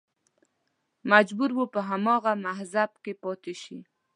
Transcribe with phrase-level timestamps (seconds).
[1.11, 3.79] مجبور و په هماغه مذهب کې پاتې شي